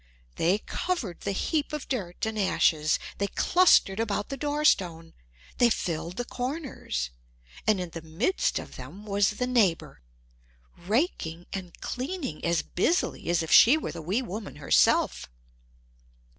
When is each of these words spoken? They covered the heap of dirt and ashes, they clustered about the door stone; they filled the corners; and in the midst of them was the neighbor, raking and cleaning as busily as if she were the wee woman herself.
They 0.37 0.57
covered 0.57 1.19
the 1.21 1.31
heap 1.31 1.71
of 1.73 1.87
dirt 1.87 2.25
and 2.25 2.39
ashes, 2.39 2.97
they 3.19 3.27
clustered 3.27 3.99
about 3.99 4.29
the 4.29 4.35
door 4.35 4.65
stone; 4.65 5.13
they 5.59 5.69
filled 5.69 6.17
the 6.17 6.25
corners; 6.25 7.11
and 7.67 7.79
in 7.79 7.91
the 7.91 8.01
midst 8.01 8.57
of 8.57 8.77
them 8.77 9.05
was 9.05 9.29
the 9.37 9.45
neighbor, 9.45 10.01
raking 10.75 11.45
and 11.53 11.79
cleaning 11.81 12.43
as 12.43 12.63
busily 12.63 13.29
as 13.29 13.43
if 13.43 13.51
she 13.51 13.77
were 13.77 13.91
the 13.91 14.01
wee 14.01 14.23
woman 14.23 14.55
herself. 14.55 15.29